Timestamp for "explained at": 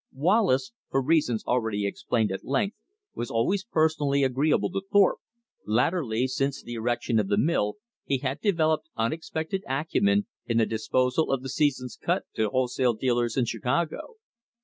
1.85-2.43